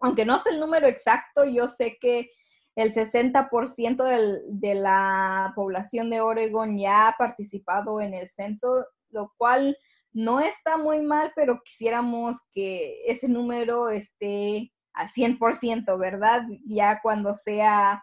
Aunque 0.00 0.24
no 0.24 0.38
sé 0.38 0.50
el 0.50 0.60
número 0.60 0.86
exacto, 0.86 1.44
yo 1.44 1.68
sé 1.68 1.98
que 2.00 2.30
el 2.74 2.92
60% 2.92 4.04
del, 4.04 4.40
de 4.48 4.74
la 4.74 5.52
población 5.56 6.10
de 6.10 6.20
Oregon 6.20 6.76
ya 6.76 7.08
ha 7.08 7.16
participado 7.16 8.00
en 8.00 8.12
el 8.12 8.30
censo, 8.30 8.86
lo 9.10 9.32
cual 9.38 9.76
no 10.12 10.40
está 10.40 10.76
muy 10.76 11.02
mal, 11.02 11.32
pero 11.34 11.60
quisiéramos 11.62 12.36
que 12.52 13.02
ese 13.06 13.28
número 13.28 13.90
esté 13.90 14.72
al 14.94 15.10
100%, 15.10 15.98
¿verdad? 15.98 16.42
Ya 16.66 17.00
cuando 17.02 17.34
sea 17.34 18.02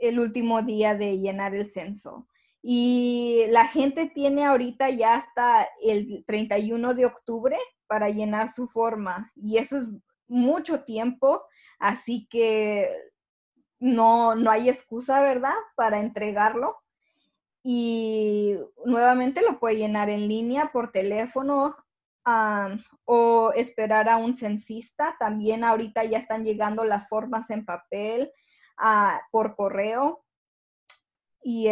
el 0.00 0.18
último 0.18 0.62
día 0.62 0.94
de 0.94 1.18
llenar 1.18 1.54
el 1.54 1.70
censo. 1.70 2.26
Y 2.62 3.44
la 3.50 3.66
gente 3.68 4.06
tiene 4.06 4.44
ahorita 4.44 4.90
ya 4.90 5.14
hasta 5.16 5.68
el 5.82 6.24
31 6.26 6.94
de 6.94 7.06
octubre 7.06 7.56
para 7.86 8.08
llenar 8.10 8.48
su 8.48 8.66
forma. 8.66 9.32
Y 9.36 9.58
eso 9.58 9.78
es 9.78 9.86
mucho 10.26 10.84
tiempo, 10.84 11.42
así 11.78 12.26
que 12.30 12.90
no, 13.80 14.34
no 14.34 14.50
hay 14.50 14.68
excusa, 14.68 15.20
¿verdad?, 15.20 15.54
para 15.76 15.98
entregarlo. 15.98 16.76
Y 17.62 18.56
nuevamente 18.84 19.42
lo 19.42 19.58
puede 19.58 19.76
llenar 19.76 20.08
en 20.08 20.28
línea, 20.28 20.70
por 20.72 20.92
teléfono 20.92 21.76
o 23.04 23.52
esperar 23.54 24.08
a 24.08 24.16
un 24.16 24.34
censista. 24.36 25.16
También 25.18 25.64
ahorita 25.64 26.04
ya 26.04 26.18
están 26.18 26.44
llegando 26.44 26.84
las 26.84 27.08
formas 27.08 27.48
en 27.50 27.64
papel 27.64 28.30
ah, 28.76 29.20
por 29.30 29.56
correo. 29.56 30.24
Y 31.42 31.68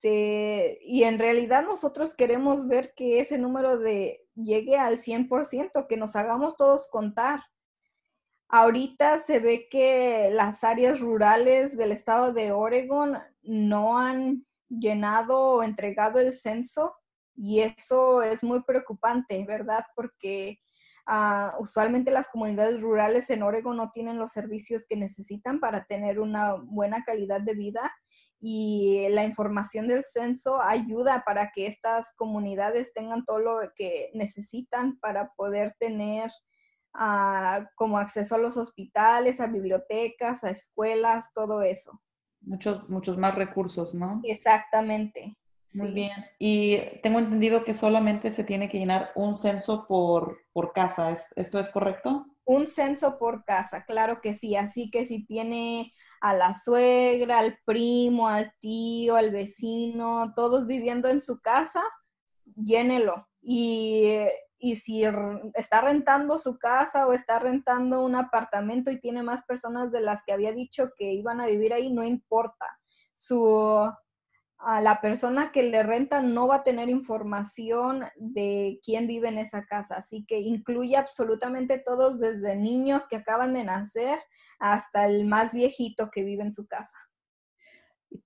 este, 0.00 0.78
y 0.82 1.02
en 1.02 1.18
realidad 1.18 1.64
nosotros 1.64 2.14
queremos 2.14 2.68
ver 2.68 2.92
que 2.94 3.20
ese 3.20 3.36
número 3.38 3.78
de 3.78 4.24
llegue 4.34 4.76
al 4.76 4.98
100%, 4.98 5.86
que 5.88 5.96
nos 5.96 6.14
hagamos 6.14 6.56
todos 6.56 6.88
contar. 6.88 7.40
Ahorita 8.48 9.20
se 9.20 9.40
ve 9.40 9.68
que 9.68 10.30
las 10.32 10.62
áreas 10.62 11.00
rurales 11.00 11.76
del 11.76 11.92
estado 11.92 12.32
de 12.32 12.52
Oregon 12.52 13.18
no 13.42 13.98
han 13.98 14.46
llenado 14.68 15.38
o 15.38 15.62
entregado 15.62 16.18
el 16.20 16.32
censo 16.34 16.94
y 17.34 17.60
eso 17.60 18.22
es 18.22 18.42
muy 18.44 18.62
preocupante, 18.62 19.44
¿verdad? 19.46 19.84
Porque 19.96 20.58
ah, 21.06 21.56
usualmente 21.58 22.10
las 22.10 22.28
comunidades 22.28 22.80
rurales 22.80 23.28
en 23.30 23.42
Oregon 23.42 23.76
no 23.76 23.90
tienen 23.90 24.18
los 24.18 24.30
servicios 24.30 24.86
que 24.88 24.96
necesitan 24.96 25.58
para 25.60 25.84
tener 25.84 26.20
una 26.20 26.54
buena 26.54 27.02
calidad 27.04 27.40
de 27.40 27.54
vida 27.54 27.92
y 28.40 29.08
la 29.10 29.24
información 29.24 29.88
del 29.88 30.04
censo 30.04 30.60
ayuda 30.62 31.24
para 31.26 31.50
que 31.52 31.66
estas 31.66 32.12
comunidades 32.16 32.92
tengan 32.94 33.24
todo 33.24 33.38
lo 33.40 33.58
que 33.74 34.10
necesitan 34.14 34.98
para 35.00 35.32
poder 35.36 35.74
tener 35.78 36.30
como 37.74 37.98
acceso 37.98 38.34
a 38.34 38.38
los 38.38 38.56
hospitales, 38.56 39.40
a 39.40 39.46
bibliotecas, 39.46 40.42
a 40.42 40.50
escuelas, 40.50 41.26
todo 41.34 41.62
eso. 41.62 42.00
Muchos, 42.40 42.88
muchos 42.88 43.18
más 43.18 43.34
recursos, 43.34 43.94
¿no? 43.94 44.20
Exactamente. 44.24 45.36
Muy 45.74 45.90
bien. 45.90 46.24
Y 46.38 46.78
tengo 47.02 47.18
entendido 47.18 47.64
que 47.64 47.74
solamente 47.74 48.30
se 48.30 48.42
tiene 48.42 48.68
que 48.68 48.78
llenar 48.78 49.10
un 49.14 49.36
censo 49.36 49.86
por, 49.86 50.38
por 50.52 50.72
casa. 50.72 51.14
¿Esto 51.36 51.58
es 51.58 51.68
correcto? 51.70 52.26
Un 52.48 52.66
censo 52.66 53.18
por 53.18 53.44
casa, 53.44 53.84
claro 53.84 54.20
que 54.20 54.34
sí. 54.34 54.56
Así 54.56 54.90
que 54.90 55.06
si 55.06 55.26
tiene 55.26 55.92
a 56.20 56.34
la 56.34 56.58
suegra, 56.58 57.40
al 57.40 57.58
primo, 57.64 58.28
al 58.28 58.52
tío, 58.60 59.16
al 59.16 59.30
vecino, 59.30 60.32
todos 60.34 60.66
viviendo 60.66 61.08
en 61.08 61.20
su 61.20 61.40
casa, 61.40 61.82
llénelo. 62.56 63.28
Y 63.42 64.24
y 64.58 64.76
si 64.76 65.04
está 65.54 65.80
rentando 65.80 66.36
su 66.36 66.58
casa 66.58 67.06
o 67.06 67.12
está 67.12 67.38
rentando 67.38 68.04
un 68.04 68.16
apartamento 68.16 68.90
y 68.90 69.00
tiene 69.00 69.22
más 69.22 69.42
personas 69.44 69.92
de 69.92 70.00
las 70.00 70.24
que 70.24 70.32
había 70.32 70.52
dicho 70.52 70.90
que 70.96 71.12
iban 71.12 71.40
a 71.40 71.46
vivir 71.46 71.72
ahí, 71.72 71.92
no 71.92 72.02
importa. 72.02 72.66
Su, 73.14 73.88
a 74.58 74.80
la 74.80 75.00
persona 75.00 75.52
que 75.52 75.62
le 75.62 75.82
renta 75.82 76.20
no 76.20 76.48
va 76.48 76.56
a 76.56 76.62
tener 76.62 76.88
información 76.88 78.04
de 78.16 78.80
quién 78.82 79.06
vive 79.06 79.28
en 79.28 79.38
esa 79.38 79.64
casa, 79.64 79.96
así 79.96 80.24
que 80.26 80.40
incluye 80.40 80.96
absolutamente 80.96 81.78
todos, 81.78 82.18
desde 82.18 82.56
niños 82.56 83.06
que 83.06 83.16
acaban 83.16 83.54
de 83.54 83.64
nacer 83.64 84.18
hasta 84.58 85.06
el 85.06 85.26
más 85.26 85.52
viejito 85.52 86.10
que 86.10 86.24
vive 86.24 86.42
en 86.42 86.52
su 86.52 86.66
casa. 86.66 86.96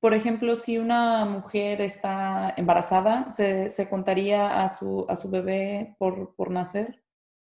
Por 0.01 0.14
ejemplo, 0.14 0.57
si 0.57 0.79
una 0.79 1.25
mujer 1.25 1.83
está 1.83 2.55
embarazada, 2.57 3.31
¿se, 3.31 3.88
contaría 3.90 4.64
a 4.64 4.68
su, 4.68 5.05
a 5.09 5.16
su 5.16 5.29
bebé 5.29 5.97
por, 5.99 6.35
por, 6.35 6.51
nacer? 6.51 7.03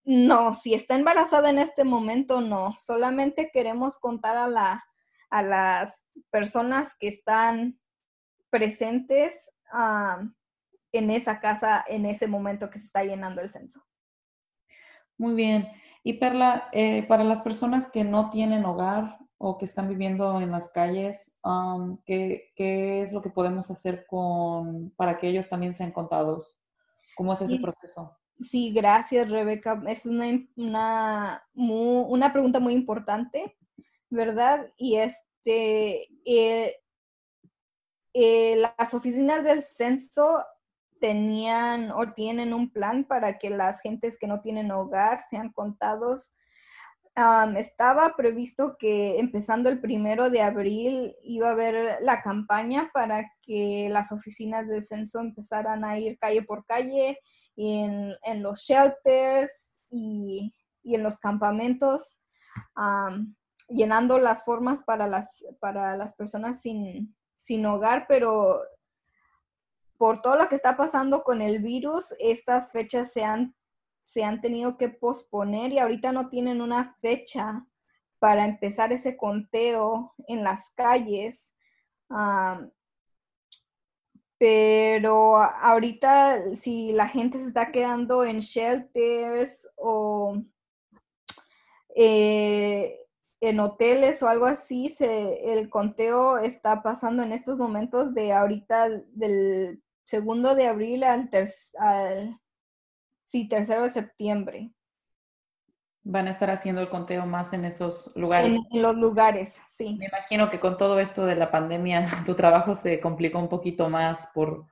No, 0.05 0.55
si 0.55 0.75
está 0.75 0.97
embarazada 0.97 1.51
en 1.51 1.59
este 1.59 1.85
momento, 1.85 2.41
no. 2.41 2.75
Solamente 2.77 3.51
queremos 3.53 3.99
contar 3.99 4.37
a, 4.37 4.49
la, 4.49 4.83
a 5.31 5.43
las 5.43 6.03
personas 6.31 6.97
que 6.99 7.09
están 7.09 7.79
presentes 8.53 9.51
en 10.93 11.11
esa 11.11 11.41
casa 11.41 11.83
en 11.89 12.05
ese 12.05 12.29
momento 12.29 12.69
que 12.69 12.79
se 12.79 12.87
está 12.87 13.03
llenando 13.03 13.41
el 13.41 13.51
censo. 13.51 13.81
Muy 15.17 15.35
bien. 15.35 15.69
Y 16.05 16.15
Perla, 16.15 16.69
eh, 16.73 17.05
para 17.05 17.25
las 17.25 17.41
personas 17.41 17.91
que 17.91 18.05
no 18.05 18.31
tienen 18.31 18.65
hogar, 18.65 19.19
o 19.45 19.59
que 19.59 19.65
están 19.65 19.89
viviendo 19.89 20.41
en 20.41 20.53
las 20.53 20.71
calles, 20.71 21.37
¿qué, 22.07 22.53
¿qué, 22.55 23.03
es 23.03 23.13
lo 23.13 23.23
que 23.23 23.31
podemos 23.31 23.73
hacer 23.73 24.07
con, 24.07 24.91
para 24.91 25.19
que 25.19 25.29
ellos 25.29 25.49
también 25.49 25.75
sean 25.75 25.91
contados? 25.91 26.61
¿Cómo 27.17 27.33
es 27.33 27.41
ese 27.41 27.59
proceso? 27.59 28.17
Sí, 28.41 28.73
gracias 28.73 29.29
Rebeca. 29.29 29.83
Es 29.89 30.07
una, 30.07 30.27
una, 30.55 31.43
una 31.55 32.33
pregunta 32.33 32.61
muy 32.61 32.73
importante, 32.73 33.57
¿verdad? 34.11 34.73
Y 34.77 34.99
este, 34.99 36.07
eh, 36.25 36.77
eh, 38.15 38.57
las 38.57 38.95
oficinas 38.95 39.43
del 39.45 39.63
censo 39.63 40.45
tenían 41.01 41.91
o 41.91 42.13
tienen 42.13 42.55
un 42.55 42.71
plan 42.71 43.05
para 43.05 43.39
que 43.39 43.51
las 43.51 43.81
gentes 43.81 44.17
que 44.19 44.27
no 44.27 44.41
tienen 44.41 44.71
hogar 44.71 45.21
sean 45.29 45.51
contados. 45.53 46.31
Estaba 47.57 48.17
previsto 48.17 48.77
que 48.79 49.19
empezando 49.19 49.69
el 49.69 49.81
primero 49.81 50.31
de 50.31 50.41
abril 50.41 51.15
iba 51.23 51.49
a 51.49 51.53
haber 51.53 51.99
la 52.01 52.23
campaña 52.23 52.91
para 52.95 53.31
que 53.43 53.89
las 53.91 54.13
oficinas 54.13 54.67
de 54.69 54.83
censo 54.83 55.21
empezaran 55.21 55.85
a 55.85 55.99
ir 55.99 56.19
calle 56.19 56.43
por 56.43 56.65
calle 56.65 57.19
en, 57.57 58.15
en 58.23 58.43
los 58.43 58.61
shelters 58.61 59.51
y, 59.91 60.55
y, 60.83 60.95
en 60.95 61.03
los 61.03 61.19
campamentos, 61.19 62.19
llenando 63.69 64.19
las 64.19 64.45
formas 64.45 64.83
para 64.83 65.07
las, 65.07 65.43
para 65.61 65.97
las 65.97 66.15
personas 66.15 66.63
sin, 66.63 67.15
sin 67.43 67.67
hogar, 67.67 68.07
pero 68.07 68.63
por 69.97 70.23
todo 70.23 70.37
lo 70.37 70.49
que 70.49 70.55
está 70.55 70.77
pasando 70.77 71.25
con 71.25 71.43
el 71.43 71.59
virus, 71.59 72.15
estas 72.21 72.71
fechas 72.71 73.13
se 73.13 73.25
han 73.25 73.55
se 74.05 74.25
han 74.25 74.41
tenido 74.41 74.77
que 74.77 74.89
posponer 74.89 75.73
y 75.73 75.79
ahorita 75.79 76.13
no 76.13 76.29
tienen 76.29 76.61
una 76.61 76.97
fecha 77.01 77.65
para 78.19 78.45
empezar 78.45 78.93
ese 78.93 79.17
conteo 79.17 80.15
en 80.29 80.45
las 80.45 80.71
calles. 80.71 81.53
pero 84.39 85.37
ahorita 85.39 86.55
si 86.57 86.93
la 86.93 87.07
gente 87.09 87.39
se 87.39 87.47
está 87.47 87.71
quedando 87.71 88.25
en 88.25 88.41
shelters 88.41 89.69
o 89.77 90.37
eh, 91.95 93.02
en 93.43 93.61
hoteles 93.61 94.23
o 94.23 94.29
algo 94.29 94.47
así, 94.47 94.89
se, 94.89 95.53
el 95.53 95.69
conteo 95.69 96.39
está 96.39 96.83
pasando 96.83 97.23
en 97.23 97.33
estos 97.33 97.59
momentos 97.59 98.15
de 98.15 98.33
ahorita 98.33 98.89
del 99.13 99.83
segundo 100.05 100.55
de 100.55 100.69
abril 100.69 101.05
al, 101.05 101.29
al 101.79 102.41
Sí, 103.33 103.49
tercero 103.49 103.85
de 103.85 103.89
septiembre. 103.89 104.73
Van 106.03 106.27
a 106.27 106.33
estar 106.33 106.51
haciendo 106.51 106.83
el 106.83 106.91
conteo 106.91 107.25
más 107.25 107.55
en 107.55 107.65
esos 107.65 108.13
lugares. 108.15 108.55
En, 108.55 108.83
los 108.83 108.95
lugares, 108.97 109.59
sí. 109.71 109.97
Me 109.99 110.05
imagino 110.05 110.51
que 110.51 110.61
con 110.61 110.77
todo 110.77 111.01
esto 111.01 111.25
de 111.25 111.35
la 111.35 111.51
pandemia, 111.51 112.07
tu 112.27 112.35
trabajo 112.35 112.75
se 112.75 113.01
complicó 113.01 113.39
un 113.39 113.49
poquito 113.49 113.89
más 113.89 114.29
por, 114.35 114.67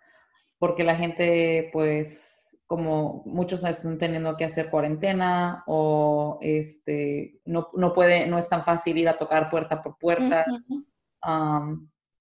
porque 0.59 0.85
la 0.85 0.94
gente, 0.94 1.70
pues, 1.72 2.50
como 2.70 3.24
muchos 3.26 3.64
están 3.64 3.98
teniendo 3.98 4.37
que 4.37 4.44
hacer 4.44 4.70
cuarentena 4.70 5.64
o 5.66 6.38
este, 6.40 7.40
no, 7.44 7.68
no 7.74 7.92
puede, 7.92 8.28
no 8.28 8.38
es 8.38 8.48
tan 8.48 8.64
fácil 8.64 8.96
ir 8.96 9.09
a 9.09 9.18
tocar 9.18 9.50
puerta 9.50 9.83
por 9.83 9.98
puerta. 9.98 10.46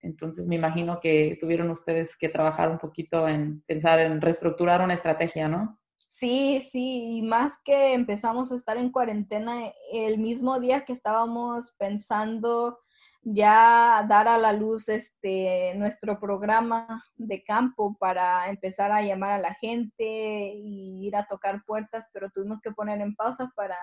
entonces 0.01 0.47
me 0.47 0.55
imagino 0.55 0.99
que 0.99 1.37
tuvieron 1.39 1.69
ustedes 1.69 2.17
que 2.17 2.29
trabajar 2.29 2.71
un 2.71 2.79
poquito 2.79 3.27
en 3.27 3.61
pensar 3.67 3.99
en 3.99 4.19
reestructurar 4.19 4.81
una 4.81 4.95
estrategia, 4.95 5.47
¿no? 5.47 5.79
Sí, 6.13 6.67
sí, 6.71 7.17
y 7.17 7.21
más 7.21 7.53
que 7.63 7.93
empezamos 7.93 8.51
a 8.51 8.55
estar 8.55 8.77
en 8.77 8.91
cuarentena 8.91 9.71
el 9.93 10.17
mismo 10.17 10.59
día 10.59 10.83
que 10.83 10.93
estábamos 10.93 11.75
pensando 11.77 12.79
ya 13.21 14.05
dar 14.07 14.27
a 14.27 14.37
la 14.37 14.53
luz 14.53 14.87
este 14.87 15.73
nuestro 15.75 16.19
programa 16.19 17.03
de 17.17 17.43
campo 17.43 17.95
para 17.99 18.49
empezar 18.49 18.91
a 18.91 19.01
llamar 19.01 19.31
a 19.31 19.39
la 19.39 19.53
gente 19.55 20.53
y 20.55 21.05
ir 21.05 21.15
a 21.15 21.27
tocar 21.27 21.63
puertas, 21.65 22.07
pero 22.13 22.29
tuvimos 22.29 22.61
que 22.61 22.71
poner 22.71 23.01
en 23.01 23.15
pausa 23.15 23.51
para 23.55 23.77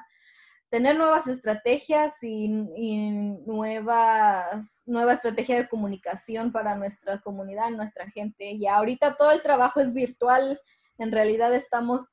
tener 0.68 0.96
nuevas 0.96 1.26
estrategias 1.26 2.14
y, 2.22 2.48
nuevas, 3.46 4.82
nueva 4.86 5.12
estrategia 5.12 5.56
de 5.56 5.68
comunicación 5.68 6.50
para 6.50 6.74
nuestra 6.74 7.20
comunidad, 7.20 7.70
nuestra 7.70 8.10
gente. 8.10 8.50
Y 8.50 8.66
ahorita 8.66 9.16
todo 9.16 9.30
el 9.30 9.42
trabajo 9.42 9.80
es 9.80 9.92
virtual. 9.92 10.60
En 10.98 11.12
realidad 11.12 11.54
estamos 11.54 12.04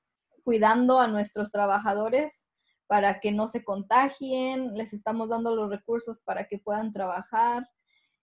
cuidando 0.43 0.99
a 0.99 1.07
nuestros 1.07 1.51
trabajadores 1.51 2.42
para 2.93 3.19
que 3.19 3.32
no 3.32 3.47
se 3.47 3.63
contagien, 3.63 4.75
les 4.75 4.93
estamos 4.93 5.27
dando 5.27 5.56
los 5.56 5.67
recursos 5.67 6.19
para 6.19 6.45
que 6.45 6.60
puedan 6.60 6.91
trabajar 6.91 7.67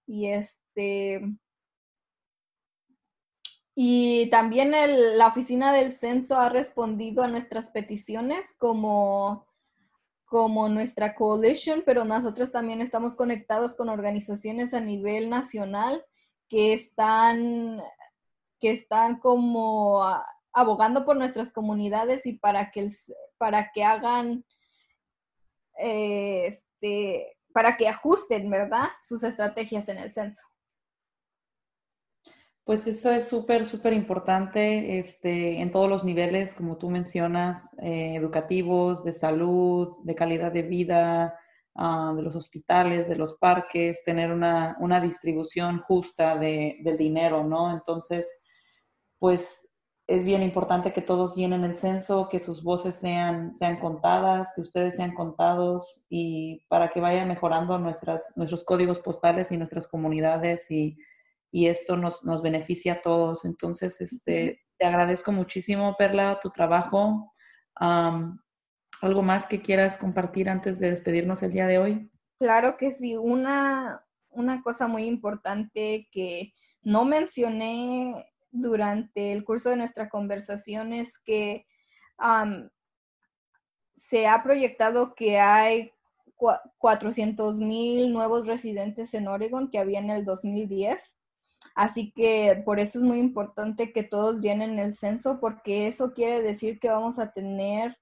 y 0.06 0.28
este 0.28 1.20
y 3.74 4.30
también 4.30 4.70
la 5.18 5.26
oficina 5.26 5.72
del 5.72 5.90
censo 5.90 6.36
ha 6.36 6.50
respondido 6.50 7.24
a 7.24 7.26
nuestras 7.26 7.72
peticiones 7.72 8.54
como 8.58 9.44
como 10.24 10.68
nuestra 10.68 11.16
coalition, 11.16 11.82
pero 11.84 12.04
nosotros 12.04 12.52
también 12.52 12.80
estamos 12.80 13.16
conectados 13.16 13.74
con 13.74 13.88
organizaciones 13.88 14.72
a 14.72 14.80
nivel 14.80 15.30
nacional 15.30 16.06
que 16.48 16.74
están, 16.74 17.82
que 18.60 18.70
están 18.70 19.18
como 19.18 20.00
abogando 20.52 21.04
por 21.04 21.16
nuestras 21.16 21.52
comunidades 21.52 22.26
y 22.26 22.34
para 22.34 22.70
que, 22.70 22.90
para 23.38 23.70
que 23.72 23.84
hagan, 23.84 24.44
eh, 25.82 26.46
este, 26.46 27.36
para 27.52 27.76
que 27.76 27.88
ajusten, 27.88 28.48
¿verdad? 28.50 28.88
Sus 29.00 29.22
estrategias 29.22 29.88
en 29.88 29.98
el 29.98 30.12
censo. 30.12 30.42
Pues 32.64 32.86
esto 32.86 33.10
es 33.10 33.26
súper, 33.26 33.66
súper 33.66 33.92
importante 33.92 34.98
este, 34.98 35.60
en 35.60 35.72
todos 35.72 35.88
los 35.88 36.04
niveles, 36.04 36.54
como 36.54 36.76
tú 36.76 36.88
mencionas, 36.88 37.74
eh, 37.82 38.14
educativos, 38.14 39.02
de 39.02 39.12
salud, 39.12 39.96
de 40.04 40.14
calidad 40.14 40.52
de 40.52 40.62
vida, 40.62 41.36
ah, 41.74 42.12
de 42.14 42.22
los 42.22 42.36
hospitales, 42.36 43.08
de 43.08 43.16
los 43.16 43.34
parques, 43.38 44.04
tener 44.04 44.30
una, 44.30 44.76
una 44.78 45.00
distribución 45.00 45.80
justa 45.80 46.36
de, 46.36 46.78
del 46.82 46.96
dinero, 46.96 47.42
¿no? 47.42 47.72
Entonces, 47.72 48.28
pues 49.18 49.69
es 50.14 50.24
bien 50.24 50.42
importante 50.42 50.92
que 50.92 51.02
todos 51.02 51.36
llenen 51.36 51.64
el 51.64 51.74
censo, 51.74 52.28
que 52.28 52.40
sus 52.40 52.62
voces 52.62 52.96
sean, 52.96 53.54
sean 53.54 53.78
contadas, 53.78 54.52
que 54.54 54.60
ustedes 54.60 54.96
sean 54.96 55.14
contados 55.14 56.04
y 56.08 56.64
para 56.68 56.90
que 56.90 57.00
vayan 57.00 57.28
mejorando 57.28 57.78
nuestras, 57.78 58.32
nuestros 58.36 58.64
códigos 58.64 59.00
postales 59.00 59.52
y 59.52 59.56
nuestras 59.56 59.88
comunidades 59.88 60.70
y 60.70 60.96
y 61.52 61.66
esto 61.66 61.96
nos, 61.96 62.24
nos 62.24 62.42
beneficia 62.42 62.94
a 62.94 63.00
todos. 63.02 63.44
Entonces, 63.44 64.00
este, 64.00 64.62
te 64.78 64.86
agradezco 64.86 65.32
muchísimo, 65.32 65.96
Perla, 65.98 66.38
tu 66.40 66.50
trabajo. 66.50 67.32
¿Algo 67.74 69.22
más 69.22 69.46
que 69.46 69.60
quieras 69.62 69.98
compartir 69.98 70.48
antes 70.48 70.78
de 70.78 70.90
despedirnos 70.90 71.42
el 71.42 71.52
día 71.52 71.66
de 71.66 71.78
hoy? 71.78 72.10
Claro 72.38 72.76
que 72.76 72.92
sí. 72.92 73.16
Una, 73.16 74.04
una 74.28 74.62
cosa 74.62 74.86
muy 74.86 75.04
importante 75.04 76.08
que 76.12 76.52
no 76.82 77.04
mencioné 77.04 78.29
durante 78.50 79.32
el 79.32 79.44
curso 79.44 79.70
de 79.70 79.76
nuestra 79.76 80.08
conversación 80.08 80.92
es 80.92 81.18
que 81.18 81.66
se 83.94 84.26
ha 84.26 84.42
proyectado 84.42 85.14
que 85.14 85.38
hay 85.38 85.92
400 86.78 87.58
mil 87.58 88.12
nuevos 88.12 88.46
residentes 88.46 89.14
en 89.14 89.28
Oregon 89.28 89.70
que 89.70 89.78
había 89.78 89.98
en 89.98 90.10
el 90.10 90.24
2010 90.24 91.16
Así 91.74 92.12
que 92.12 92.62
por 92.64 92.80
eso 92.80 92.98
es 92.98 93.04
muy 93.04 93.18
importante 93.18 93.92
que 93.92 94.02
todos 94.02 94.42
llenen 94.42 94.78
el 94.78 94.92
censo, 94.92 95.38
porque 95.40 95.86
eso 95.86 96.12
quiere 96.12 96.42
decir 96.42 96.78
que 96.80 96.88
vamos 96.88 97.18
a 97.18 97.32
tener 97.32 97.96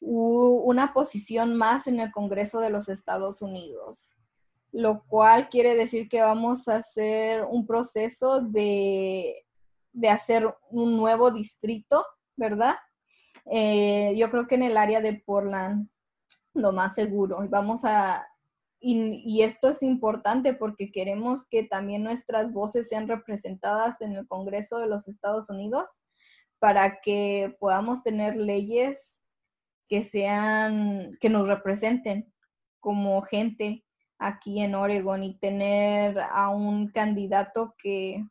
una 0.00 0.92
posición 0.92 1.54
más 1.54 1.86
en 1.86 2.00
el 2.00 2.10
Congreso 2.10 2.58
de 2.60 2.70
los 2.70 2.88
Estados 2.88 3.40
Unidos, 3.40 4.14
lo 4.72 5.04
cual 5.06 5.48
quiere 5.48 5.76
decir 5.76 6.08
que 6.08 6.22
vamos 6.22 6.66
a 6.66 6.76
hacer 6.76 7.44
un 7.44 7.66
proceso 7.66 8.40
de, 8.40 9.44
hacer 10.08 10.54
un 10.70 10.96
nuevo 10.96 11.30
distrito, 11.30 12.04
¿verdad? 12.36 12.76
Eh, 13.50 14.14
yo 14.16 14.30
creo 14.30 14.46
que 14.46 14.54
en 14.56 14.62
el 14.62 14.76
área 14.76 15.00
de 15.00 15.14
Portland, 15.14 15.88
lo 16.54 16.72
más 16.72 16.94
seguro. 16.94 17.38
Vamos 17.48 17.84
a 17.84 18.26
y, 18.84 19.42
esto 19.42 19.68
es 19.70 19.82
importante 19.84 20.54
porque 20.54 20.90
queremos 20.90 21.46
que 21.46 21.62
también 21.62 22.02
nuestras 22.02 22.52
voces 22.52 22.88
sean 22.88 23.06
representadas 23.06 24.00
en 24.00 24.16
el 24.16 24.26
Congreso 24.26 24.78
de 24.78 24.88
los 24.88 25.06
Estados 25.06 25.48
Unidos 25.48 25.88
para 26.58 27.00
que 27.00 27.56
podamos 27.60 28.02
tener 28.02 28.36
leyes 28.36 29.20
que 29.88 30.02
sean, 30.02 31.16
que 31.20 31.28
nos 31.28 31.46
representen 31.46 32.32
como 32.80 33.22
gente 33.22 33.84
aquí 34.18 34.60
en 34.60 34.74
Oregon 34.74 35.22
y 35.22 35.38
tener 35.38 36.18
a 36.18 36.48
un 36.48 36.88
candidato 36.88 37.76
que 37.80 38.24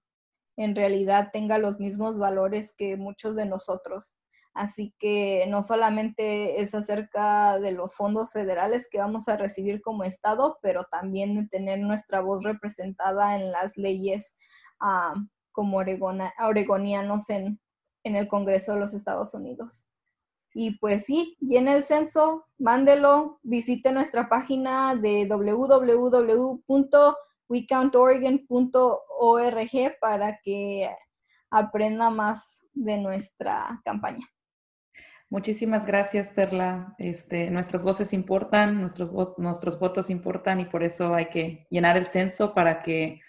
en 0.57 0.75
realidad 0.75 1.29
tenga 1.31 1.57
los 1.57 1.79
mismos 1.79 2.17
valores 2.17 2.73
que 2.77 2.97
muchos 2.97 3.35
de 3.35 3.45
nosotros. 3.45 4.15
Así 4.53 4.93
que 4.99 5.45
no 5.47 5.63
solamente 5.63 6.61
es 6.61 6.75
acerca 6.75 7.57
de 7.59 7.71
los 7.71 7.95
fondos 7.95 8.33
federales 8.33 8.89
que 8.91 8.97
vamos 8.97 9.29
a 9.29 9.37
recibir 9.37 9.81
como 9.81 10.03
Estado, 10.03 10.59
pero 10.61 10.83
también 10.91 11.35
de 11.35 11.47
tener 11.47 11.79
nuestra 11.79 12.19
voz 12.19 12.43
representada 12.43 13.37
en 13.37 13.51
las 13.51 13.77
leyes 13.77 14.35
ah, 14.81 15.13
como 15.53 15.77
oregonianos 15.77 17.29
en, 17.29 17.61
en 18.03 18.15
el 18.15 18.27
Congreso 18.27 18.73
de 18.73 18.79
los 18.81 18.93
Estados 18.93 19.33
Unidos. 19.33 19.85
Y 20.53 20.77
pues 20.79 21.05
sí, 21.05 21.37
llene 21.39 21.73
el 21.75 21.85
censo, 21.85 22.45
mándelo, 22.57 23.39
visite 23.41 23.93
nuestra 23.93 24.27
página 24.27 24.95
de 24.95 25.25
www.wecountoregon.org 27.51 29.99
para 29.99 30.39
que 30.43 30.89
aprenda 31.49 32.09
más 32.09 32.61
de 32.73 32.97
nuestra 32.97 33.81
campaña. 33.83 34.25
Muchísimas 35.29 35.85
gracias, 35.85 36.31
Perla. 36.31 36.95
Este, 36.97 37.51
nuestras 37.51 37.83
voces 37.83 38.13
importan, 38.13 38.79
nuestros, 38.81 39.11
nuestros 39.37 39.77
votos 39.79 40.09
importan 40.09 40.59
y 40.59 40.65
por 40.65 40.83
eso 40.83 41.15
hay 41.15 41.27
que 41.27 41.67
llenar 41.69 41.95
el 41.95 42.07
censo 42.07 42.53
para 42.53 42.81
que 42.81 43.21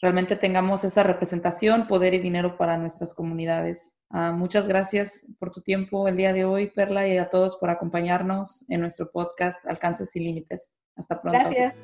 realmente 0.00 0.36
tengamos 0.36 0.82
esa 0.84 1.02
representación, 1.02 1.88
poder 1.88 2.14
y 2.14 2.20
dinero 2.20 2.56
para 2.56 2.78
nuestras 2.78 3.12
comunidades. 3.12 3.98
Ah, 4.08 4.32
muchas 4.32 4.66
gracias 4.66 5.30
por 5.38 5.50
tu 5.50 5.60
tiempo 5.62 6.08
el 6.08 6.16
día 6.16 6.32
de 6.32 6.46
hoy, 6.46 6.68
Perla, 6.68 7.06
y 7.06 7.18
a 7.18 7.28
todos 7.28 7.56
por 7.56 7.68
acompañarnos 7.68 8.64
en 8.70 8.80
nuestro 8.80 9.10
podcast 9.10 9.62
Alcances 9.66 10.10
sin 10.10 10.24
Límites. 10.24 10.74
Hasta 10.96 11.20
pronto. 11.20 11.38
Gracias. 11.38 11.74